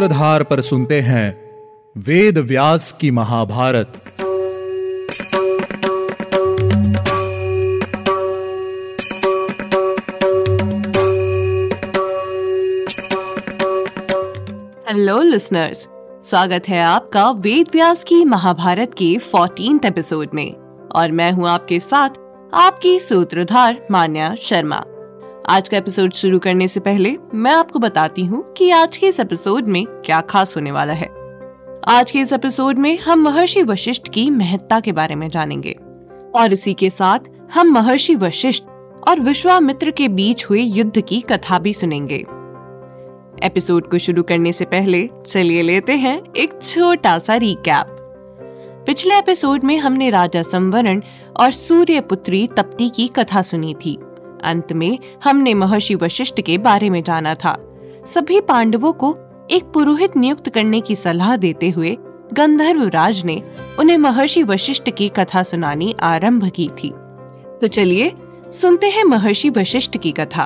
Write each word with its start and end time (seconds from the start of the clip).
सूत्रधार 0.00 0.42
पर 0.42 0.60
सुनते 0.60 1.00
हैं 1.00 1.28
वेद 1.96 2.38
व्यास 2.38 2.92
की 3.00 3.10
महाभारत। 3.10 3.92
हेलो 14.88 15.20
लिसनर्स 15.22 15.86
स्वागत 16.30 16.68
है 16.68 16.82
आपका 16.82 17.30
वेद 17.30 17.68
व्यास 17.72 18.04
की 18.04 18.24
महाभारत 18.24 18.94
के 18.98 19.18
फोर्टीन 19.18 19.80
एपिसोड 19.84 20.28
में। 20.34 20.52
और 20.94 21.12
मैं 21.12 21.32
हूँ 21.32 21.48
आपके 21.48 21.80
साथ 21.80 22.08
आपकी 22.54 22.98
सूत्रधार 23.00 23.86
मान्या 23.90 24.34
शर्मा। 24.34 24.82
आज 25.48 25.68
का 25.68 25.76
एपिसोड 25.76 26.12
शुरू 26.12 26.38
करने 26.38 26.68
से 26.68 26.80
पहले 26.80 27.16
मैं 27.34 27.50
आपको 27.50 27.78
बताती 27.78 28.24
हूँ 28.24 28.52
कि 28.52 28.70
आज 28.70 28.96
के 28.96 29.06
इस 29.06 29.20
एपिसोड 29.20 29.66
में 29.66 29.86
क्या 29.86 30.20
खास 30.20 30.56
होने 30.56 30.72
वाला 30.72 30.92
है। 30.92 31.06
आज 31.88 32.10
के 32.10 32.18
इस 32.18 32.32
एपिसोड 32.32 32.78
में 32.78 32.98
हम 32.98 33.20
महर्षि 33.20 33.62
वशिष्ठ 33.62 34.08
की 34.08 34.30
महत्ता 34.30 34.80
के 34.80 34.92
बारे 34.92 35.14
में 35.14 35.30
जानेंगे। 35.30 35.72
और 36.34 36.52
इसी 36.52 36.74
के 36.74 36.90
साथ 36.90 37.18
हम 37.54 37.70
महर्षि 37.70 38.14
वशिष्ठ 38.14 38.64
और 39.08 39.20
विश्वामित्र 39.20 39.90
के 39.90 40.08
बीच 40.08 40.44
हुए 40.44 40.60
युद्ध 40.60 41.00
की 41.00 41.20
कथा 41.20 41.58
भी 41.58 41.72
सुनेंगे। 41.72 42.24
एपिसोड 43.46 43.90
को 43.90 43.98
शुरू 43.98 44.22
करने 44.22 44.52
से 44.52 44.64
पहले 44.64 45.08
चलिए 45.26 45.62
लेते 45.62 45.92
हैं 45.92 46.22
एक 46.36 46.62
छोटा 46.62 47.18
सा 47.18 47.36
रिकैप 47.36 47.96
पिछले 48.86 49.18
एपिसोड 49.18 49.64
में 49.64 49.78
हमने 49.78 50.10
राजा 50.10 50.42
संवरण 50.42 51.02
और 51.36 51.50
सूर्य 51.50 52.00
पुत्री 52.00 52.46
तप्ती 52.46 52.88
की 52.88 53.08
कथा 53.08 53.42
सुनी 53.42 53.74
थी। 53.74 53.98
अंत 54.44 54.72
में 54.72 54.98
हमने 55.24 55.54
महर्षि 55.54 55.94
वशिष्ठ 55.94 56.40
के 56.40 56.58
बारे 56.58 56.90
में 56.90 57.02
जाना 57.02 57.34
था। 57.34 57.56
सभी 58.06 58.40
पांडवों 58.40 58.92
को 58.92 59.16
एक 59.50 59.64
पुरोहित 59.64 60.16
नियुक्त 60.16 60.48
करने 60.48 60.80
की 60.80 60.96
सलाह 60.96 61.36
देते 61.36 61.70
हुए 61.70 61.96
गंधर्व 62.32 62.86
राज 62.88 63.24
ने 63.24 63.42
उन्हें 63.78 63.98
महर्षि 63.98 64.42
वशिष्ठ 64.42 64.90
की 64.90 65.08
कथा 65.08 65.42
सुनानी 65.42 65.94
आरंभ 66.02 66.48
की 66.48 66.68
थी। 66.82 66.90
तो 67.60 67.66
चलिए 67.66 68.12
सुनते 68.52 68.86
हैं 68.86 69.04
महर्षि 69.04 69.50
वशिष्ठ 69.50 69.96
की 69.96 70.12
कथा। 70.12 70.44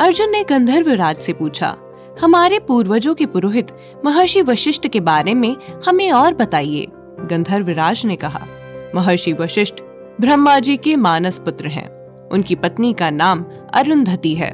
अर्जुन 0.00 0.30
ने 0.30 0.42
गंधर्व 0.44 0.90
राज 0.90 1.16
से 1.16 1.32
पूछा, 1.32 1.76
हमारे 2.20 2.58
पूर्वजों 2.58 3.14
के 3.14 3.26
पुरोहित 3.26 3.72
महर्षि 4.04 4.42
वशिष्ठ 4.42 4.88
के 4.88 5.00
बारे 5.00 5.34
में 5.34 5.54
हमें 5.86 6.10
और 6.12 6.34
बताइए? 6.34 6.86
गंधर्व 7.20 7.68
राज 7.68 8.04
ने 8.06 8.16
कहा, 8.16 8.46
महर्षि 8.94 9.32
वशिष्ठ 9.32 9.74
ब्रह्मा 10.20 10.58
जी 10.58 10.76
के 10.76 10.96
मानस 10.96 11.38
पुत्र 11.38 11.66
हैं। 11.66 11.88
उनकी 12.32 12.54
पत्नी 12.54 12.92
का 12.92 13.10
नाम 13.10 13.44
अरुंधति 13.74 14.34
है। 14.34 14.52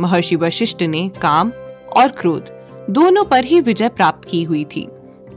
महर्षि 0.00 0.36
वशिष्ठ 0.36 0.82
ने 0.82 1.08
काम 1.22 1.52
और 1.96 2.08
क्रोध 2.08 2.50
दोनों 2.90 3.24
पर 3.24 3.44
ही 3.44 3.60
विजय 3.60 3.88
प्राप्त 3.88 4.28
की 4.28 4.42
हुई 4.42 4.64
थी। 4.64 4.88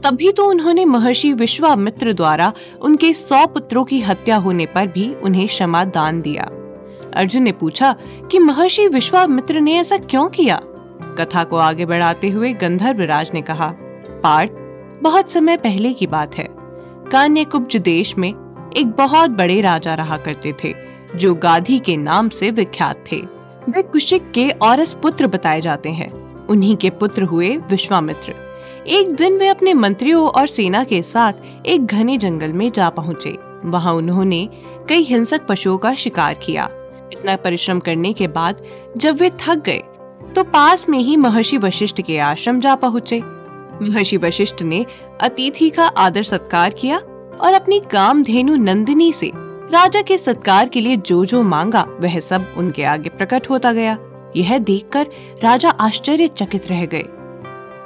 तभी 0.04 0.32
तो 0.32 0.44
उन्होंने 0.44 0.84
महर्षि 0.84 1.32
विश्वामित्र 1.32 2.12
द्वारा 2.12 2.52
उनके 2.80 3.12
सौ 3.12 3.46
पुत्रों 3.46 3.84
की 3.84 4.00
हत्या 4.00 4.36
होने 4.36 4.66
पर 4.66 4.86
भी 4.86 5.14
उन्हें 5.14 5.46
क्षमा 5.46 5.84
दान 5.84 6.20
दिया। 6.20 6.42
अर्जुन 7.14 7.42
ने 7.42 7.52
पूछा 7.52 7.94
कि 8.30 8.38
महर्षि 8.38 8.88
विश्वामित्र 8.88 9.60
ने 9.60 9.76
ऐसा 9.76 9.96
क्यों 9.96 10.28
किया? 10.28 10.60
कथा 11.18 11.44
को 11.44 11.56
आगे 11.56 11.86
बढ़ाते 11.86 12.28
हुए 12.28 12.52
गंधर्व 12.52 13.02
राज 13.02 13.30
ने 13.34 13.42
कहा, 13.42 13.72
पार्थ, 14.22 14.52
बहुत 15.02 15.30
समय 15.30 15.56
पहले 15.56 15.92
की 15.92 16.06
बात 16.06 16.34
है। 16.34 16.48
कान्य 17.12 17.44
कुब्ज 17.44 17.76
देश 17.76 18.18
में 18.18 18.28
एक 18.76 18.90
बहुत 18.90 19.30
बड़े 19.30 19.60
राजा 19.60 19.94
रहा 19.94 20.16
करते 20.16 20.54
थे। 20.64 20.74
जो 21.16 21.34
गाधी 21.34 21.78
के 21.78 21.96
नाम 21.96 22.28
से 22.28 22.50
विख्यात 22.50 23.04
थे। 23.12 23.16
वे 23.68 23.82
कुशिक 23.82 24.30
के 24.30 24.50
औरस 24.62 24.94
पुत्र 24.94 25.26
बताए 25.26 25.60
जाते 25.60 25.90
हैं। 25.90 26.10
उन्हीं 26.46 26.76
के 26.76 26.90
पुत्र 26.90 27.22
हुए 27.22 27.56
विश्वामित्र। 27.70 28.34
एक 28.86 29.14
दिन 29.14 29.36
वे 29.38 29.48
अपने 29.48 29.74
मंत्रियों 29.74 30.28
और 30.28 30.46
सेना 30.46 30.82
के 30.84 31.02
साथ 31.02 31.66
एक 31.66 31.86
घने 31.86 32.16
जंगल 32.18 32.52
में 32.52 32.70
जा 32.72 32.88
पहुँचे। 32.90 33.36
वहाँ 33.64 33.94
उन्होंने 33.94 34.48
कई 34.88 35.02
हिंसक 35.02 35.46
पशुओं 35.46 35.78
का 35.78 35.94
शिकार 35.94 36.34
किया। 36.34 36.68
इतना 37.12 37.36
परिश्रम 37.36 37.80
करने 37.80 38.12
के 38.12 38.26
बाद 38.28 38.62
जब 38.96 39.16
वे 39.16 39.30
थक 39.30 39.62
गए 39.66 39.82
तो 40.34 40.42
पास 40.44 40.88
में 40.88 40.98
ही 40.98 41.16
महर्षि 41.16 41.58
वशिष्ठ 41.58 42.00
के 42.02 42.18
आश्रम 42.18 42.60
जा 42.60 42.74
पहुँचे। 42.74 43.20
महर्षि 43.82 44.16
वशिष्ठ 44.16 44.62
ने 44.62 44.84
अतिथि 45.20 45.70
का 45.70 45.86
आदर 45.86 46.22
सत्कार 46.22 46.70
किया 46.70 46.98
और 47.40 47.52
अपनी 47.52 47.80
काम 47.92 48.22
धेनु 48.24 48.54
नंदिनी 48.56 49.12
से 49.12 49.30
राजा 49.72 50.02
के 50.02 50.18
सत्कार 50.18 50.68
के 50.68 50.80
लिए 50.80 50.96
जो 50.96 51.24
जो 51.24 51.42
मांगा, 51.42 51.86
वह 52.00 52.20
सब 52.20 52.54
उनके 52.56 52.84
आगे 52.84 53.08
प्रकट 53.08 53.50
होता 53.50 53.72
गया। 53.72 53.98
यह 54.36 54.58
देखकर 54.58 55.06
राजा 55.44 55.70
आश्चर्यचकित 55.70 56.66
रह 56.66 56.86
गए। 56.86 57.02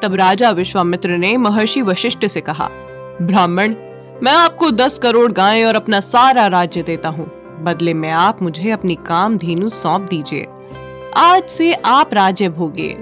तब 0.02 0.14
राजा 0.14 0.50
विश्वामित्र 0.50 1.10
ने 1.10 1.36
महर्षि 1.36 1.82
वशिष्ठ 1.82 2.26
से 2.26 2.40
कहा, 2.40 2.68
ब्राह्मण, 3.22 3.74
मैं 4.22 4.32
आपको 4.32 4.70
दस 4.70 4.98
करोड़ 4.98 5.32
गायें 5.32 5.64
और 5.64 5.74
अपना 5.74 6.00
सारा 6.00 6.46
राज्य 6.46 6.82
देता 6.82 7.08
हूँ। 7.08 7.30
बदले 7.62 7.94
में 7.94 8.10
आप 8.10 8.42
मुझे 8.42 8.70
अपनी 8.70 8.94
काम 8.94 9.38
धेनु 9.38 9.68
सौंप 9.68 10.02
दीजिए। 10.02 10.46
आज 11.16 11.48
से 11.48 11.72
आप 11.74 12.14
राज्य 12.14 12.48
भोगे 12.48 12.96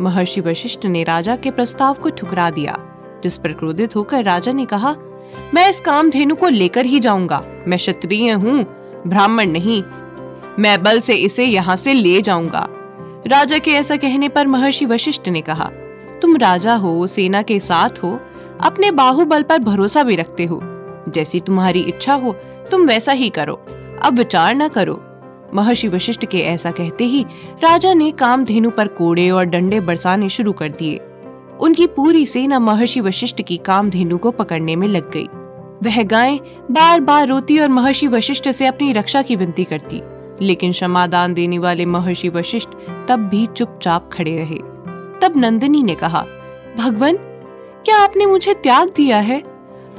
महर्षि 0.00 0.40
वशिष्ठ 0.40 0.86
ने 0.86 1.04
राजा 1.04 1.36
के 1.36 1.50
प्रस्ताव 1.50 1.94
को 1.94 2.10
ठुकरा 2.10 2.50
दिया, 2.50 2.76
जिस 3.22 3.38
पर 3.38 3.52
क्रोधित 3.52 3.96
होकर 3.96 4.24
राजा 4.24 4.52
ने 4.52 4.64
कहा 4.64 4.96
मैं 5.54 5.70
इस 5.70 5.80
काम 5.80 6.10
धेनु 6.10 6.34
को 6.34 6.48
लेकर 6.48 6.86
ही 6.86 7.00
जाऊँगा। 7.00 7.44
मैं 7.68 7.78
क्षत्रिय 7.78 8.30
हूँ, 8.30 8.64
ब्राह्मण 9.06 9.46
नहीं। 9.46 9.82
मैं 10.58 10.82
बल 10.82 11.00
से 11.00 11.14
इसे 11.14 11.44
यहाँ 11.44 11.76
से 11.76 11.92
ले 11.92 12.20
जाऊँगा। 12.20 12.66
राजा 13.26 13.58
के 13.58 13.70
ऐसा 13.70 13.96
कहने 13.96 14.28
पर 14.28 14.46
महर्षि 14.46 14.86
वशिष्ठ 14.86 15.28
ने 15.28 15.40
कहा, 15.40 15.70
तुम 16.22 16.36
राजा 16.36 16.74
हो, 16.74 17.06
सेना 17.06 17.42
के 17.42 17.60
साथ 17.60 18.02
हो, 18.02 18.20
अपने 18.60 18.90
बाहुबल 18.90 19.42
पर 19.42 19.58
भरोसा 19.58 20.02
भी 20.02 20.16
रखते 20.16 20.44
हो। 20.44 20.60
जैसी 21.08 21.40
तुम्हारी 21.40 21.80
इच्छा 21.80 22.14
हो, 22.14 22.32
तुम 22.70 22.86
वैसा 22.86 23.12
ही 23.12 23.30
करो। 23.30 23.64
अब 24.02 24.18
विचार 24.18 24.54
न 24.54 24.68
करो। 24.68 25.04
महर्षि 25.54 25.88
वशिष्ठ 25.88 26.24
के 26.24 26.38
ऐसा 26.38 26.70
कहते 26.70 27.04
ही 27.04 27.26
राजा 27.62 27.94
ने 27.94 28.10
कामधेनु 28.10 28.70
पर 28.70 28.88
कोड़े 28.88 29.30
और 29.30 29.44
डंडे 29.44 29.80
बरसाने 29.80 30.28
शुरू 30.28 30.52
कर 30.52 30.68
दिए। 30.68 31.00
उनकी 31.60 31.86
पूरी 31.86 32.24
सेना 32.26 32.58
महर्षि 32.58 33.00
वशिष्ठ 33.00 33.42
की 33.42 33.56
कामधेनु 33.56 34.18
को 34.18 34.30
पकड़ने 34.30 34.76
में 34.76 34.86
लग 34.88 35.10
गई। 35.10 35.26
वह 35.82 36.02
गाय 36.02 36.38
बार 36.70 37.00
बार 37.00 37.26
रोती 37.28 37.58
और 37.58 37.68
महर्षि 37.68 38.06
वशिष्ठ 38.06 38.48
से 38.50 38.66
अपनी 38.66 38.92
रक्षा 38.92 39.22
की 39.22 39.36
विनती 39.36 39.64
करती, 39.64 40.00
लेकिन 40.40 40.72
क्षमादान 40.72 41.34
देने 41.34 41.58
वाले 41.58 41.86
महर्षि 41.86 42.28
वशिष्ठ 42.28 42.68
तब 43.08 43.28
भी 43.30 43.46
चुपचाप 43.46 44.10
खड़े 44.12 44.36
रहे। 44.36 44.58
तब 45.20 45.32
नंदिनी 45.36 45.82
ने 45.82 45.94
कहा, 45.94 46.24
भगवान, 46.78 47.16
क्या 47.84 47.96
आपने 47.96 48.26
मुझे 48.26 48.54
त्याग 48.54 48.92
दिया 48.96 49.18
है? 49.18 49.42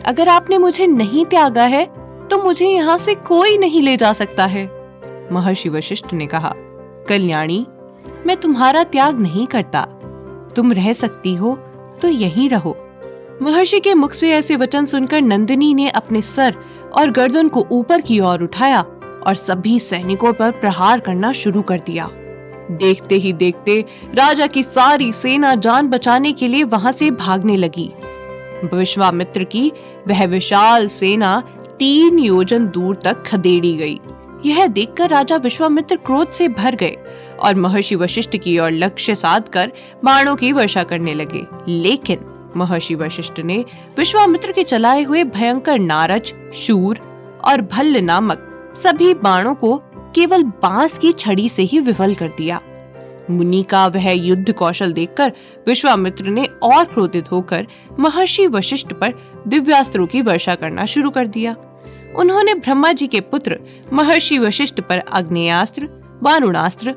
अगर 0.06 0.28
आपने 0.28 0.58
मुझे 0.58 0.88
नहीं 0.88 1.26
त्यागा 1.26 1.64
है 1.64 1.86
तो 2.28 2.44
मुझे 2.44 2.68
यहाँ 2.68 2.98
से 2.98 3.16
कोई 3.16 3.58
नहीं 3.58 3.82
ले 3.82 3.96
जा 3.98 4.12
सकता 4.14 4.46
है। 4.46 4.70
महर्षि 5.32 5.70
वशिष्ठ 5.70 6.14
ने 6.14 6.28
कहा, 6.28 6.54
कल्याणी, 7.10 7.66
मैं 8.26 8.38
तुम्हारा 8.38 8.84
त्याग 8.84 9.20
नहीं 9.20 9.48
करता। 9.48 9.88
तुम 10.56 10.72
रह 10.72 10.94
सकती 10.94 11.35
हो 11.35 11.56
तो 12.01 12.07
यहीं 12.07 12.50
रहो। 12.50 12.75
महर्षि 13.41 13.79
के 13.79 13.94
मुख 13.94 14.13
से 14.13 14.31
ऐसे 14.31 14.56
वचन 14.56 14.85
सुनकर 14.85 15.22
नंदिनी 15.22 15.73
ने 15.73 15.89
अपने 15.89 16.22
सर 16.22 16.56
और 16.94 17.12
गर्दन 17.12 17.47
को 17.47 17.66
ऊपर 17.72 18.01
की 18.01 18.19
ओर 18.19 18.44
उठाया 18.44 18.81
और 19.28 19.34
सभी 19.34 19.79
सैनिकों 19.79 20.34
पर 20.34 20.51
प्रहार 20.51 21.00
करना 21.00 21.31
शुरू 21.34 21.62
कर 21.62 21.79
दिया। 21.79 22.09
देखते 22.72 23.16
ही 23.16 23.34
देखते 23.34 23.85
राजा 24.13 24.47
की 24.47 24.63
सारी 24.63 25.12
सेना 25.13 25.56
जान 25.56 25.88
बचाने 25.88 26.31
के 26.34 26.47
लिए 26.47 26.63
वहाँ 26.63 26.91
से 26.91 27.12
भागने 27.12 27.57
लगी। 27.57 27.91
विश्वामित्र 28.73 29.44
की 29.44 29.72
वह 30.07 30.25
विशाल 30.25 30.88
सेना 30.88 31.44
तीन 31.79 32.19
योजन 32.19 32.68
दूर 32.68 32.95
तक 32.95 33.24
खदेड़ी 33.25 33.75
गई। 33.77 34.00
यह 34.46 34.68
देखकर 34.68 35.10
राजा 35.10 35.36
विश्वामित्र 35.36 35.96
क्रोध 35.96 36.32
से 36.32 36.48
भर 36.48 36.76
गए 36.76 36.98
और 37.40 37.56
महर्षि 37.56 37.96
वशिष्ठ 37.96 38.38
की 38.38 38.60
ओर 38.60 38.72
लक्ष्य 38.72 39.16
साध 39.16 39.50
कर 39.50 39.72
बाणों 40.04 40.36
की 40.36 40.52
वर्षा 40.52 40.84
करने 40.84 41.14
लगे। 41.14 41.44
लेकिन 41.68 42.20
महर्षि 42.58 42.96
वशिष्ठ 42.96 43.40
ने 43.40 43.66
विश्वामित्र 43.98 44.52
के 44.52 44.64
चलाए 44.64 45.04
हुए 45.04 45.24
भयंकर 45.24 45.80
नारज, 45.80 46.34
शूर 46.54 47.00
और 47.46 47.62
भल्ल 47.62 47.98
नामक 47.98 48.48
सभी 48.76 49.14
बाणों 49.14 49.56
को 49.56 49.78
केवल 50.16 50.44
बाँस 50.44 50.98
की 50.98 51.12
छड़ी 51.12 51.50
से 51.50 51.64
ही 51.64 51.80
विफल 51.80 52.16
कर 52.16 52.28
दिया। 52.28 52.62
मुनि 53.32 53.64
का 53.64 53.88
वह 53.88 54.12
युद्ध 54.12 54.54
कौशल 54.54 54.94
देखकर 54.94 55.32
विश्वामित्र 55.68 56.26
ने 56.26 56.46
और 56.64 56.86
क्रोधित 56.86 57.32
होकर 57.32 57.68
महर्षि 58.00 58.48
वशिष्ठ 58.48 58.88
पर 58.88 59.14
दिव्यास्त्रों 59.48 60.08
की 60.08 60.22
वर्षा 60.22 60.56
करना 60.56 60.86
शुरू 60.86 61.10
कर 61.10 61.28
दिया। 61.28 61.56
उन्होंने 62.16 62.54
ब्रह्मा 62.54 62.92
जी 62.92 63.08
के 63.08 63.22
पुत्र, 63.22 63.60
महर्षि 63.94 64.38
वशिष्ठ 64.38 64.81
पर 64.81 64.98
अग्नियास्त्र 64.98 65.90
वारुणास्त्र 66.24 66.96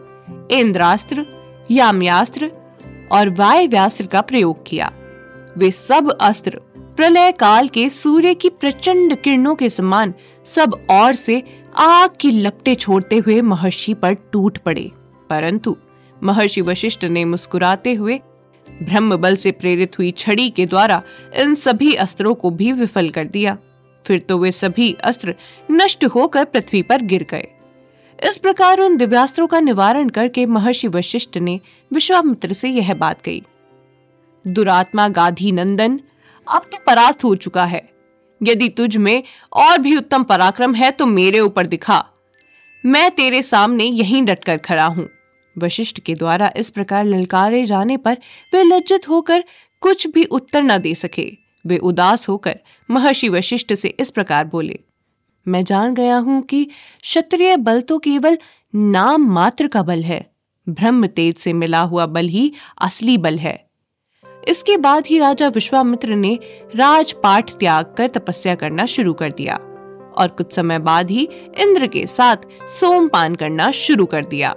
इंद्रास्त्र, 0.50 1.26
याम्यास्त्र 1.70 2.50
और 3.12 3.28
वायव्यास्त्र 3.28 4.06
का 4.06 4.20
प्रयोग 4.20 4.66
किया। 4.66 4.93
वे 5.58 5.70
सब 5.70 6.11
अस्त्र 6.11 6.61
प्रलय 6.78 7.32
काल 7.32 7.69
के 7.69 7.88
सूर्य 7.88 8.34
की 8.34 8.49
प्रचंड 8.49 9.14
किरणों 9.14 9.55
के 9.55 9.70
समान 9.70 10.14
सब 10.46 10.87
और 10.90 11.14
से 11.14 11.43
आग 11.76 12.10
की 12.20 12.31
लपटे 12.31 12.75
छोड़ते 12.75 13.17
हुए 13.17 13.40
महर्षि 13.40 13.94
पर 13.94 14.12
टूट 14.12 14.58
पड़े। 14.58 14.90
परंतु 15.31 15.76
महर्षि 16.22 16.60
वशिष्ठ 16.60 17.05
ने 17.05 17.25
मुस्कुराते 17.25 17.94
हुए 17.94 18.20
ब्रह्म 18.82 19.17
बल 19.17 19.37
से 19.37 19.50
प्रेरित 19.50 19.99
हुई 19.99 20.10
छड़ी 20.10 20.50
के 20.50 20.67
द्वारा 20.67 21.02
इन 21.37 21.55
सभी 21.55 21.94
अस्त्रों 21.94 22.34
को 22.34 22.50
भी 22.50 22.72
विफल 22.72 23.08
कर 23.10 23.25
दिया। 23.25 23.58
फिर 24.04 24.20
तो 24.20 24.38
वे 24.38 24.52
सभी 24.52 24.92
अस्त्र 25.04 25.34
नष्ट 25.70 26.04
होकर 26.04 26.44
पृथ्वी 26.44 26.82
पर 26.82 27.02
गिर 27.02 27.26
गए। 27.30 27.46
इस 28.18 28.38
प्रकार 28.38 28.80
उन 28.80 28.96
दिव्यास्त्रों 28.96 29.46
का 29.46 29.60
निवारण 29.60 30.08
करके 30.08 30.44
महर्षि 30.46 30.88
वशिष्ठ 30.88 31.38
ने 31.38 31.58
विश्वामित्र 31.90 32.52
से 32.52 32.68
यह 32.68 32.92
बात 32.94 33.22
कही, 33.22 33.42
दुरात्मा 34.44 35.08
गाधी 35.10 35.52
नंदन, 35.52 36.00
अब 36.46 36.68
तो 36.72 36.78
परास्त 36.86 37.24
हो 37.24 37.34
चुका 37.36 37.64
है। 37.64 37.82
यदि 38.40 38.68
तुझ 38.68 38.96
में 38.96 39.22
और 39.52 39.78
भी 39.78 39.96
उत्तम 39.96 40.24
पराक्रम 40.24 40.74
है 40.74 40.90
तो 40.90 41.06
मेरे 41.06 41.40
ऊपर 41.40 41.66
दिखा। 41.66 42.04
मैं 42.84 43.10
तेरे 43.10 43.42
सामने 43.42 43.84
यहीं 43.84 44.24
डटकर 44.24 44.56
खड़ा 44.58 44.86
हूँ। 44.86 45.08
वशिष्ठ 45.56 46.00
के 46.00 46.14
द्वारा 46.14 46.50
इस 46.56 46.70
प्रकार 46.70 47.04
ललकारे 47.04 47.64
जाने 47.66 47.96
पर 47.96 48.16
वे 48.52 48.62
लज्जित 48.64 49.08
होकर 49.08 49.44
कुछ 49.82 50.06
भी 50.06 50.24
उत्तर 50.24 50.62
न 50.62 50.78
दे 50.78 50.94
सके। 50.94 51.26
वे 51.64 51.78
उदास 51.78 52.28
होकर 52.28 52.58
महर्षि 52.88 53.28
वशिष्ठ 53.28 53.75
से 53.75 53.88
इस 53.90 54.11
प्रकार 54.11 54.44
बोले, 54.44 54.78
मैं 55.46 55.64
जान 55.64 55.94
गया 55.94 56.16
हूँ 56.16 56.40
कि 56.43 56.64
क्षत्रिय 57.02 57.56
बल 57.56 57.81
तो 57.81 57.99
केवल 57.99 58.38
नाम 58.75 59.28
मात्र 59.32 59.66
का 59.66 59.82
बल 59.82 60.02
है, 60.02 60.25
ब्रह्म 60.66 61.06
तेज 61.06 61.37
से 61.37 61.52
मिला 61.52 61.81
हुआ 61.81 62.06
बल 62.06 62.26
ही 62.26 62.52
असली 62.81 63.16
बल 63.19 63.38
है। 63.38 63.62
इसके 64.49 64.76
बाद 64.76 65.06
ही 65.06 65.19
राजा 65.19 65.49
विश्वामित्र 65.49 66.14
ने 66.14 66.38
राजपाठ 66.76 67.50
त्याग 67.50 67.94
कर 67.99 68.08
तपस्या 68.08 68.55
करना 68.55 68.87
शुरू 68.87 69.12
कर 69.12 69.32
दिया 69.32 69.55
और 70.14 70.34
कुछ 70.38 70.52
समय 70.52 70.78
बाद 70.78 71.10
ही 71.10 71.28
इंद्र 71.58 71.87
के 71.87 72.06
साथ 72.06 72.46
सोमपान 72.70 73.34
करना 73.34 73.70
शुरू 73.70 74.06
कर 74.06 74.25
दिया। 74.25 74.50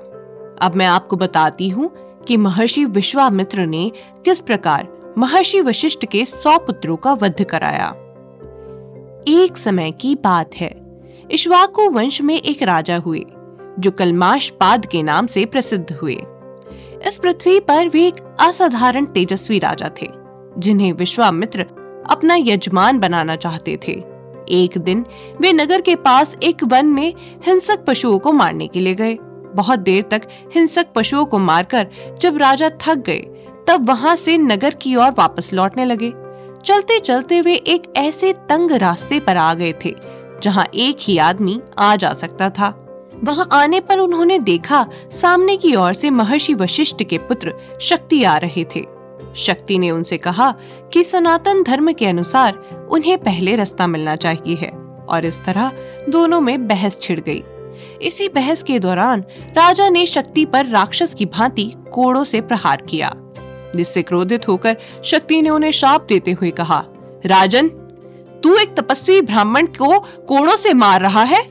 अब 0.62 0.76
मैं 0.76 0.86
आपको 0.86 1.16
बताती 1.16 1.70
हूँ 1.70 1.90
कि 2.28 2.38
महर्षि 2.38 2.86
विश्वामित्र 2.86 3.66
ने 3.66 3.92
किस 4.26 4.42
प्रकार 4.42 4.88
महर्षि 5.18 5.62
वशिष्ठ 5.62 6.06
के 6.06 6.26
सौ 6.26 6.58
पुत्रों 6.58 6.96
का 6.96 7.14
वध 7.14 7.44
कराया। 7.44 7.88
एक 9.28 9.58
समय 9.58 9.92
की 9.92 10.16
बात 10.16 10.56
है। 10.56 11.02
इश्वाकु 11.32 11.90
वंश 11.90 12.22
में 12.22 12.42
एक 12.42 12.64
राजा 12.64 12.98
हुए, 12.98 13.26
जो 13.80 13.92
कलमाश 13.92 14.50
पाद 14.50 14.86
के 14.86 15.04
नाम 15.04 15.26
से 15.26 15.46
प्रसिद्ध 15.46 15.94
हुए। 15.94 16.18
इस 17.08 17.20
पृथ्वी 17.24 17.60
पर 17.60 17.88
वे 17.88 18.08
एक 18.08 18.38
असाधारण 18.42 19.06
तेजस्वी 19.06 19.60
राजा 19.60 19.90
थे, 20.02 20.08
जिन्हें 20.58 20.94
विश्वामित्र 20.94 21.66
अपना 22.10 22.36
यजमान 22.36 23.00
बनाना 23.00 23.36
चाहते 23.36 23.80
थे। 23.88 24.04
एक 24.50 24.78
दिन 24.78 25.06
वे 25.42 25.54
नगर 25.54 25.82
के 25.82 25.96
पास 25.96 26.38
एक 26.44 26.64
वन 26.64 26.86
में 26.86 27.14
हिंसक 27.46 27.86
पशुओं 27.86 28.20
को 28.20 28.32
मारने 28.32 28.68
के 28.68 28.80
लिए 28.80 28.96
गए। 28.96 29.18
बहुत 29.56 29.80
देर 29.80 30.04
तक 30.04 30.22
हिंसक 30.56 30.88
पशुओं 30.96 31.26
को 31.26 31.40
मारकर 31.40 31.88
जब 32.22 32.38
राजा 32.38 32.70
थक 32.70 32.98
गए 32.98 33.37
तब 33.68 33.88
वहाँ 33.90 34.16
से 34.16 34.38
नगर 34.38 34.74
की 34.74 34.96
ओर 34.96 35.12
वापस 35.12 35.54
लौटने 35.54 35.86
लगे। 35.86 36.14
चलते 36.66 37.00
चलते 37.00 37.42
वे 37.42 37.56
एक 37.56 37.94
ऐसे 37.98 38.34
तंग 38.50 38.72
रास्ते 38.72 39.20
पर 39.20 39.38
आ 39.38 39.54
गए 39.54 39.74
थे, 39.86 39.94
जहाँ 40.44 40.66
एक 40.76 40.98
ही 41.02 41.18
आदमी 41.18 41.60
आ 41.80 41.96
जा 41.96 42.12
सकता 42.14 42.50
था। 42.50 42.74
वहाँ 43.24 43.48
आने 43.54 43.80
पर 43.80 44.00
उन्होंने 44.00 44.38
देखा, 44.40 44.86
सामने 45.12 45.58
की 45.58 45.76
ओर 45.76 45.94
से 45.94 46.10
महर्षि 46.10 46.54
वशिष्ठ 46.54 47.04
के 47.04 47.18
पुत्र 47.18 47.54
शक्ति 47.82 48.24
आ 48.24 48.38
रहे 48.38 48.64
थे। 48.76 48.86
शक्ति 49.36 49.78
ने 49.80 49.92
उनसे 49.92 50.18
कहा 50.18 50.52
कि 50.94 51.04
सनातन 51.04 51.64
धर्म 51.64 51.92
के 51.92 52.06
अनुसार 52.06 52.88
उन्हें 52.92 53.18
पहले 53.18 53.56
रास्ता 53.56 53.88
मिलना 53.88 54.16
चाहिए 54.16 54.56
है, 54.56 54.70
और 55.10 55.26
इस 55.26 55.44
तरह 55.46 55.72
दोनों 56.10 56.42
में 56.42 56.68
बहस 56.68 57.00
छिड़ 57.02 57.20
गई। 57.20 57.44
इसी 58.02 58.28
बहस 58.30 58.64
के 58.64 58.80
दौरान 58.80 59.24
राजा 59.58 59.90
ने 59.90 60.06
शक्ति 60.06 60.46
पर 60.46 60.66
राक्षस 60.66 61.14
की 61.14 61.26
भांति 61.28 61.72
कोड़ों 61.94 62.24
से 62.24 62.42
प्रहार 62.42 62.82
किया। 62.82 63.14
जिससे 63.76 64.02
क्रोधित 64.02 64.48
होकर 64.48 64.78
शक्ति 65.04 65.42
ने 65.42 65.50
उन्हें 65.50 65.72
शाप 65.72 66.06
देते 66.10 66.32
हुए 66.32 66.52
कहा, 66.52 66.84
राजन, 67.26 67.68
तू 68.44 68.56
एक 68.56 68.76
तपस्वी 68.78 69.22
ब्राह्मण 69.22 69.66
को 69.66 70.00
कोड़ों 70.00 70.58
से 70.58 70.74
मार 70.74 71.02
रहा 71.02 71.24
है? 71.24 71.46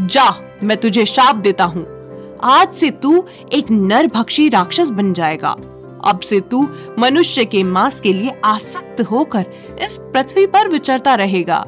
जा, 0.00 0.58
मैं 0.62 0.76
तुझे 0.76 1.06
शाप 1.06 1.36
देता 1.36 1.64
हूँ। 1.64 2.00
आज 2.42 2.72
से 2.72 2.90
तू 2.90 3.24
एक 3.52 3.70
नर 3.70 4.06
भक्षी 4.06 4.48
राक्षस 4.48 4.90
बन 4.90 5.12
जाएगा। 5.12 5.56
अब 6.04 6.20
से 6.20 6.40
तू 6.40 6.68
मनुष्य 6.98 7.44
के 7.44 7.62
मांस 7.62 8.00
के 8.00 8.12
लिए 8.12 8.40
आसक्त 8.44 9.00
होकर 9.00 9.46
इस 9.82 9.98
पृथ्वी 10.00 10.46
पर 10.46 10.68
विचरता 10.68 11.14
रहेगा। 11.14 11.64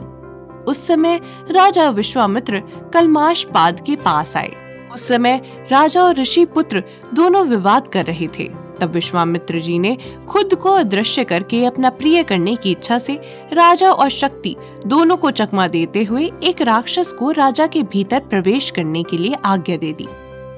उस 0.66 0.86
समय 0.86 1.20
राजा 1.50 1.90
विश्वामित्र 1.90 2.62
कलमाश 2.94 3.44
पाद 3.44 3.80
के 3.80 3.96
पास 3.96 4.36
आए। 4.36 4.52
उस 4.94 5.08
समय 5.08 5.40
राजा 5.72 6.02
और 6.02 6.16
ऋषि 6.16 6.44
पुत्र 6.44 6.82
दोनों 7.14 7.46
विवाद 7.46 7.88
कर 7.88 8.04
रहे 8.04 8.28
थे। 8.38 8.44
तब 8.82 8.90
विश्वामित्र 8.90 9.58
जी 9.58 9.78
ने 9.78 9.96
खुद 10.28 10.54
को 10.54 10.70
अदृश्य 10.70 11.24
करके 11.24 11.64
अपना 11.64 11.90
प्रिय 11.90 12.22
करने 12.22 12.56
की 12.56 12.70
इच्छा 12.70 12.98
से 12.98 13.14
राजा 13.52 13.92
और 13.92 14.08
शक्ति 14.08 14.56
दोनों 14.86 15.16
को 15.16 15.30
चकमा 15.30 15.66
देते 15.68 16.04
हुए 16.04 16.30
एक 16.42 16.62
राक्षस 16.62 17.12
को 17.12 17.30
राजा 17.30 17.66
के 17.66 17.82
भीतर 17.82 18.20
प्रवेश 18.20 18.70
करने 18.70 19.02
के 19.02 19.18
लिए 19.18 19.36
आज्ञा 19.44 19.76
दे 19.76 19.92
दी। 19.92 20.06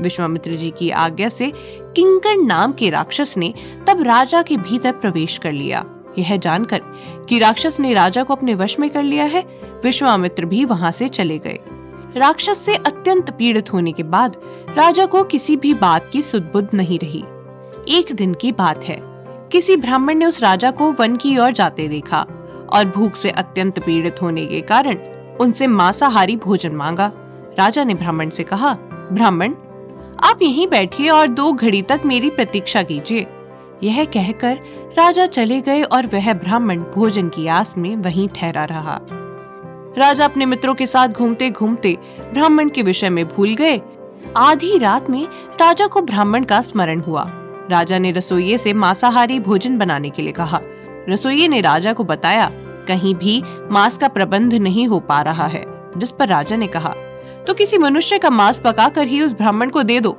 विश्वामित्र 0.00 0.56
जी 0.56 0.70
की 0.70 0.90
आज्ञा 0.90 1.28
से 1.28 1.52
किंकर 1.96 2.36
नाम 2.36 2.72
के 2.72 2.90
राक्षस 2.90 3.34
ने 3.36 3.54
तब 3.86 4.02
राजा 4.02 4.42
के 4.42 4.56
भीतर 4.56 4.92
प्रवेश 4.92 5.38
कर 5.38 5.52
लिया। 5.52 5.84
यह 6.18 6.36
जानकर 6.36 6.80
कि 7.28 7.38
राक्षस 7.38 7.80
ने 7.80 7.94
राजा 7.94 8.22
को 8.22 8.34
अपने 8.34 8.54
वश 8.54 8.78
में 8.78 8.90
कर 8.90 9.02
लिया 9.02 9.24
है, 9.24 9.44
विश्वामित्र 9.84 10.44
भी 10.44 10.64
वहाँ 10.64 10.92
से 10.92 11.08
चले 11.08 11.38
गए। 11.38 11.58
राक्षस 12.16 12.58
से 12.58 12.74
अत्यंत 12.76 13.30
पीड़ित 13.30 13.72
होने 13.72 13.92
के 13.92 14.02
बाद 14.02 14.36
राजा 14.76 15.06
को 15.06 15.24
किसी 15.24 15.56
भी 15.56 15.74
बात 15.74 16.10
की 16.12 16.22
सुदबुद 16.22 16.68
नहीं 16.74 16.98
रही। 16.98 17.24
एक 17.88 18.12
दिन 18.12 18.34
की 18.34 18.52
बात 18.52 18.84
है। 18.84 18.98
किसी 19.52 19.76
ब्राह्मण 19.76 20.14
ने 20.14 20.26
उस 20.26 20.42
राजा 20.42 20.70
को 20.70 20.92
वन 20.92 21.16
की 21.16 21.38
ओर 21.38 21.50
जाते 21.50 21.88
देखा 21.88 22.26
और 22.72 22.92
भूख 22.96 23.14
से 23.14 23.30
अत्यंत 23.30 23.78
पीड़ित 23.78 24.22
होने 24.22 24.46
के 24.46 24.60
कारण 24.60 24.96
उनसे 25.40 25.66
मांसाहारी 25.66 26.36
भोजन 26.36 26.72
मांगा। 26.72 27.12
राजा 27.58 27.84
ने 27.84 27.94
ब्राह्मण 27.94 28.30
से 28.30 28.42
कहा, 28.42 28.72
ब्राह्मण, 29.12 29.54
आप 30.22 30.42
यहीं 30.42 30.66
बैठिए 30.68 31.08
और 31.08 31.26
दो 31.26 31.52
घड़ी 31.52 31.82
तक 31.82 32.00
मेरी 32.06 32.30
प्रतीक्षा 32.30 32.82
कीजिए। 32.82 33.26
यह 33.82 34.04
कहकर 34.04 34.58
राजा 34.98 35.26
चले 35.26 35.60
गए 35.60 35.82
और 35.82 36.06
वह 36.06 36.32
ब्राह्मण 36.32 36.78
भोजन 36.78 37.28
की 37.28 37.46
आस 37.46 37.74
में 37.78 37.96
वहीं 37.96 38.28
ठहरा 38.28 38.64
रहा। 38.64 39.00
राजा 39.98 40.24
अपने 40.24 40.46
मित्रों 40.46 40.74
के 40.74 40.86
साथ 40.86 41.08
घूमते 41.08 41.50
घूमते 41.50 41.96
ब्राह्मण 42.32 42.68
के 42.68 42.82
विषय 42.82 43.08
में 43.08 43.24
भूल 43.28 43.54
गए। 43.54 43.80
आधी 44.36 44.78
रात 44.78 45.10
में 45.10 45.24
राजा 45.60 45.86
को 45.86 46.02
ब्राह्मण 46.02 46.44
का 46.44 46.60
स्मरण 46.60 47.00
हुआ। 47.00 47.30
राजा 47.70 47.98
ने 47.98 48.10
रसोइये 48.10 48.58
से 48.58 48.72
मांसाहारी 48.72 49.40
भोजन 49.40 49.78
बनाने 49.78 50.10
के 50.10 50.22
लिए 50.22 50.32
कहा। 50.32 50.60
रसोइये 51.08 51.48
ने 51.48 51.60
राजा 51.60 51.92
को 51.92 52.04
बताया, 52.04 52.50
कहीं 52.88 53.14
भी 53.14 53.42
मांस 53.70 53.98
का 53.98 54.08
प्रबंध 54.08 54.54
नहीं 54.54 54.86
हो 54.86 55.00
पा 55.00 55.20
रहा 55.22 55.46
है, 55.46 55.64
जिस 55.98 56.12
पर 56.12 56.28
राजा 56.28 56.56
ने 56.56 56.66
कहा। 56.66 56.94
तो 57.46 57.54
किसी 57.54 57.78
मनुष्य 57.78 58.18
का 58.18 58.30
मांस 58.30 58.60
पकाकर 58.60 59.06
ही 59.06 59.20
उस 59.22 59.32
ब्राह्मण 59.32 59.70
को 59.70 59.82
दे 59.82 60.00
दो। 60.00 60.16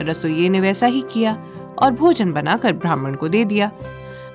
रसोइये 0.00 0.48
ने 0.48 0.60
वैसा 0.60 0.86
ही 0.86 1.04
किया 1.12 1.38
और 1.78 1.90
भोजन 1.90 2.32
बनाकर 2.32 2.72
ब्राह्मण 2.72 3.14
को 3.14 3.28
दे 3.28 3.44
दिया। 3.44 3.70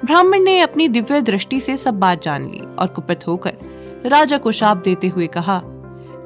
ब्राह्मण 0.06 0.40
ने 0.40 0.60
अपनी 0.60 0.88
दिव्य 0.88 1.22
दृष्टि 1.22 1.60
से 1.60 1.78
सब 1.78 2.00
बात 2.00 2.24
जान 2.24 2.46
ली 2.46 2.62
और 2.80 2.88
कुपित 2.88 3.28
होकर 3.28 3.54
राजा 4.06 4.38
को 4.38 4.52
शाप 4.52 4.78
देते 4.78 5.08
हुए 5.08 5.28
कहा, 5.28 5.62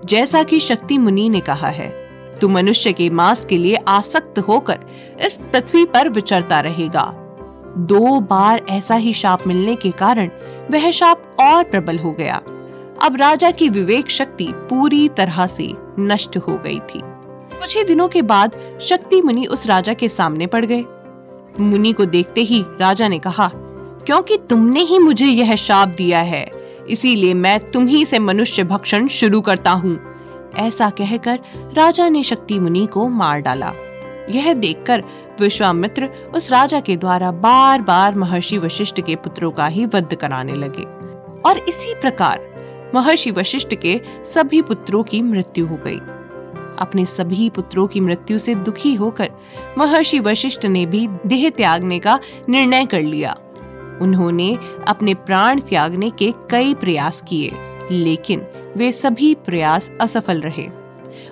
जैसा 0.06 0.44
कि 0.44 0.60
शक्ति 0.60 0.98
मुनि 0.98 1.30
ने 1.30 1.40
कहा 1.40 1.68
है 1.68 2.05
तू 2.42 2.48
मनुष्य 2.48 2.94
के 2.94 3.10
मांस 3.10 3.46
के 3.46 3.58
लिए 3.58 3.76
आसक्त 3.88 4.40
होकर 4.40 4.80
इस 5.26 5.38
पृथ्वी 5.52 5.86
पर 5.86 6.10
विचरता 6.10 6.60
रहेगा। 6.60 7.04
दो 7.78 8.20
बार 8.22 8.62
ऐसा 8.70 8.96
ही 8.96 9.14
शाप 9.14 9.48
मिलने 9.48 9.76
के 9.76 9.92
कारण 9.92 10.30
वह 10.72 10.90
शाप 10.92 11.36
और 11.42 11.64
प्रबल 11.64 11.98
हो 11.98 12.12
गया। 12.12 12.42
अब 13.04 13.16
राजा 13.16 13.52
की 13.52 13.70
विवेक 13.70 14.10
शक्ति 14.10 14.48
पूरी 14.70 15.08
तरह 15.10 15.46
से 15.48 15.72
नष्ट 16.00 16.38
हो 16.38 16.58
गई 16.58 16.80
थी। 16.80 17.02
कुछ 17.60 17.76
ही 17.78 17.84
दिनों 17.84 18.08
के 18.08 18.22
बाद 18.22 18.56
शक्ति 18.82 19.22
मुनि 19.22 19.46
उस 19.46 19.68
राजा 19.68 19.94
के 19.94 20.10
सामने 20.10 20.48
पड़ 20.48 20.66
गए। 20.66 20.84
मुनि 21.60 21.92
को 21.94 22.06
देखते 22.06 22.42
ही 22.42 22.64
राजा 22.80 23.08
ने 23.08 23.20
कहा, 23.20 23.50
क्योंकि 24.06 24.38
तुमने 24.50 24.82
ही 24.82 25.00
मुझे 25.00 25.26
यह 25.26 25.56
शाप 25.56 25.90
दिया 25.90 26.20
है, 26.20 26.50
इसीलिए 26.90 27.34
मैं 27.34 27.60
तुम 27.72 27.88
ही 27.88 28.04
से 28.06 28.20
मनुष्य 28.20 28.64
भक्षण 28.64 29.08
शुरू 29.08 29.42
करता 29.42 29.72
हूँ। 29.72 29.98
ऐसा 30.58 30.90
कहकर 30.90 31.40
राजा 31.74 32.10
ने 32.10 32.24
शक्ति 32.24 32.60
मुनि 32.60 32.88
को 32.94 33.08
मार 33.08 33.40
डाला। 33.40 33.72
यह 34.30 34.54
देखकर 34.54 35.04
विश्वामित्र 35.42 36.10
उस 36.36 36.52
राजा 36.52 36.80
के 36.80 36.98
द्वारा 36.98 37.32
बार 37.32 37.82
बार 37.82 38.16
महर्षि 38.16 38.58
वशिष्ठ 38.58 39.02
के 39.02 39.16
पुत्रों 39.16 39.52
का 39.52 39.68
ही 39.68 39.86
वध 39.86 40.16
कराने 40.16 40.54
लगे। 40.54 40.84
और 41.50 41.58
इसी 41.58 41.94
प्रकार 42.02 42.56
महर्षि 42.96 43.32
वशिष्ठ 43.32 43.76
के 43.76 44.02
सभी 44.26 44.62
पुत्रों 44.62 45.04
की 45.04 45.22
मृत्यु 45.22 45.68
हो 45.68 45.76
गई। 45.76 46.00
अपने 46.80 47.06
सभी 47.06 47.50
पुत्रों 47.50 47.88
की 47.88 48.00
मृत्यु 48.00 48.38
से 48.38 48.56
दुखी 48.56 48.96
होकर 48.96 49.30
महर्षि 49.78 50.20
वशिष्ठ 50.20 50.66
ने 50.66 50.86
भी 50.86 51.08
देह 51.26 51.50
त्यागने 51.50 52.00
का 52.00 52.20
निर्णय 52.50 52.86
कर 52.86 53.02
लिया। 53.02 53.38
उन्होंने 54.02 54.58
अपने 54.88 55.14
प्राण 55.14 55.60
त्यागने 55.60 56.10
के 56.10 56.34
कई 56.52 56.74
प्रयास 56.74 57.24
किए। 57.28 57.52
लेकिन 57.92 58.42
वे 58.78 58.92
सभी 58.92 59.34
प्रयास 59.36 59.92
असफल 60.02 60.42
रहे। 60.42 60.68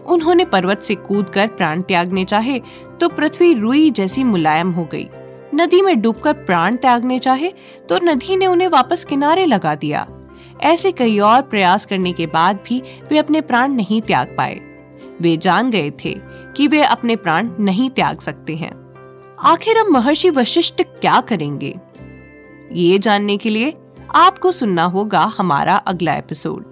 उन्होंने 0.06 0.46
पर्वत 0.46 0.82
से 0.82 0.96
कूदकर 0.96 1.48
प्राण 1.48 1.82
त्यागने 1.82 2.26
चाहे 2.26 2.60
तो 3.02 3.10
पृथ्वी 3.10 3.54
रुई 3.54 3.90
जैसी 3.90 4.24
मुलायम 4.24 4.72
हो 4.72 4.86
गई। 4.86 5.08
नदी 5.56 5.82
में 5.82 6.02
डूबकर 6.02 6.34
प्राण 6.34 6.76
त्यागने 6.76 7.20
चाहे 7.20 7.52
तो 7.90 8.00
नदी 8.04 8.36
ने 8.38 8.48
उन्हें 8.48 8.68
वापस 8.68 9.06
किनारे 9.06 9.46
लगा 9.46 9.76
दिया। 9.76 10.08
ऐसे 10.62 10.92
कई 10.92 11.20
और 11.20 11.42
प्रयास 11.42 11.86
करने 11.86 12.14
के 12.14 12.28
बाद 12.28 12.60
भी 12.68 12.82
वे 13.10 13.18
अपने 13.18 13.42
प्राण 13.42 13.72
नहीं 13.72 14.02
त्याग 14.02 14.36
पाए। 14.38 14.60
वे 15.22 15.38
जान 15.38 15.70
गए 15.72 15.92
थे 16.06 16.16
कि 16.58 16.68
वे 16.68 16.82
अपने 16.82 17.16
प्राण 17.16 17.50
नहीं 17.60 17.90
त्याग 17.90 18.20
सकते 18.20 18.56
हैं। 18.56 18.72
आखिर 19.44 19.78
अब 19.78 19.88
महर्षि 19.88 20.30
वशिष्ठ 20.30 20.82
क्या 20.82 21.22
करेंगे? 21.22 21.76
ये 22.72 22.98
जानने 22.98 23.38
के 23.38 23.50
लिए 23.50 23.74
आपको 24.16 24.52
सुनना 24.52 24.84
होगा 24.84 25.22
हमारा 25.38 25.76
अगला 25.76 26.14
एपिसोड। 26.14 26.66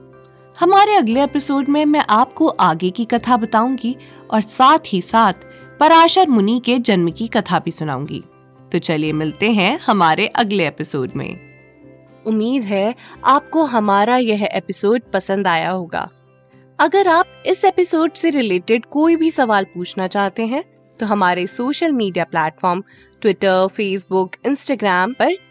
हमारे 0.60 0.96
अगले 0.96 1.24
एपिसोड 1.24 1.70
में 1.70 1.86
मैं 1.86 2.04
आपको 2.10 2.48
आगे 2.48 2.90
की 2.90 3.06
कथा 3.06 3.38
बताऊँगी 3.38 3.96
और 4.32 4.42
साथ 4.42 4.80
ही 4.88 5.02
साथ 5.02 5.34
पराशर 5.80 6.28
मुनि 6.28 6.62
के 6.66 6.80
जन्म 6.80 7.12
की 7.12 7.28
कथा 7.28 7.60
भी 7.60 7.72
सुनाऊँगी। 7.72 8.24
तो 8.72 8.80
चलिए 8.80 9.14
मिलते 9.14 9.52
हैं 9.52 9.80
हमारे 9.80 10.28
अगले 10.28 10.68
एपिसोड 10.68 11.12
में। 11.16 11.40
उम्मीद 12.26 12.64
है 12.64 12.96
आपको 13.26 13.64
हमारा 13.64 14.18
यह 14.18 14.50
एपिसोड 14.54 15.02
पसंद 15.14 15.48
आया 15.48 15.70
होगा। 15.70 16.10
अगर 16.80 17.08
आप 17.08 17.44
इस 17.46 17.66
एपिसोड 17.66 18.14
से 18.14 18.30
रिलेटेड 18.30 18.86
कोई 18.86 19.16
भी 19.16 19.32
सवाल 19.32 19.64
पूछना 19.64 20.08
चाहते 20.08 20.46
हैं 20.46 20.64
तो 21.00 21.06
हमारे 21.06 21.48
social 21.48 21.92
media 21.92 22.24
platform 22.24 22.84
Twitter, 23.22 23.68
Facebook, 23.68 24.32
Instagram 24.46 25.14
पर 25.14 25.51